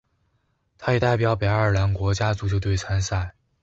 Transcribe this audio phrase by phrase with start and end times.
[0.79, 3.35] 他也代表北爱尔兰国家足球队参赛。